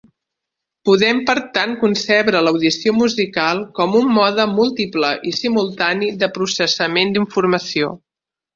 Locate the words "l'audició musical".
2.45-3.61